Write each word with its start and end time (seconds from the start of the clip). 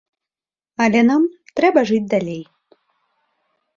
Але 0.85 1.03
нам 1.09 1.27
трэба 1.61 1.79
жыць 1.93 2.03
далей. 2.15 2.43